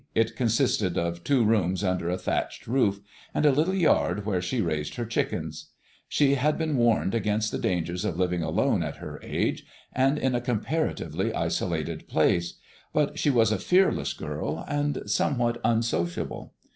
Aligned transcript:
It 0.15 0.35
consisted 0.35 0.97
of 0.97 1.23
two 1.23 1.45
rooms 1.45 1.83
under 1.83 2.09
a 2.09 2.17
thatched 2.17 2.65
roof, 2.65 3.01
and 3.35 3.45
a 3.45 3.51
little 3.51 3.75
yard 3.75 4.25
where 4.25 4.41
she 4.41 4.59
raised 4.59 4.95
her 4.95 5.05
chickens. 5.05 5.67
She 6.09 6.33
had 6.33 6.57
been 6.57 6.75
warned 6.75 7.13
against 7.13 7.51
the 7.51 7.59
dangers 7.59 8.03
of 8.03 8.17
living 8.17 8.41
alone 8.41 8.81
at 8.81 8.95
her 8.95 9.19
age, 9.21 9.63
and 9.93 10.17
in 10.17 10.33
a 10.33 10.41
comparatively 10.41 11.31
isolated 11.35 12.07
place; 12.07 12.55
but 12.93 13.19
she 13.19 13.29
was 13.29 13.51
a 13.51 13.59
fearless 13.59 14.13
girl 14.13 14.65
and 14.67 15.03
somewhat 15.05 15.61
unsociable. 15.63 16.55